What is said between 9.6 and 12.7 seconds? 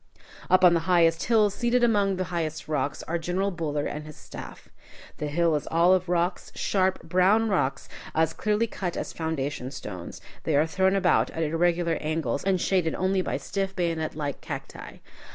stones. They are thrown about at irregular angles, and are